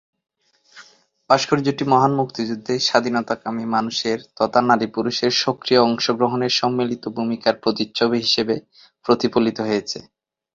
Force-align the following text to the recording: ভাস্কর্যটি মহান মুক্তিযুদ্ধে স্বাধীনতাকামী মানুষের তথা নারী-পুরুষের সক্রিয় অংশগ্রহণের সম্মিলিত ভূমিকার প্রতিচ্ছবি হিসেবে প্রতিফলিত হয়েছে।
ভাস্কর্যটি 1.29 1.83
মহান 1.87 2.11
মুক্তিযুদ্ধে 2.15 2.73
স্বাধীনতাকামী 2.87 3.65
মানুষের 3.75 4.19
তথা 4.39 4.59
নারী-পুরুষের 4.63 5.31
সক্রিয় 5.43 5.81
অংশগ্রহণের 5.83 6.53
সম্মিলিত 6.59 7.03
ভূমিকার 7.17 7.55
প্রতিচ্ছবি 7.63 8.17
হিসেবে 8.19 8.55
প্রতিফলিত 9.05 9.57
হয়েছে। 9.61 9.99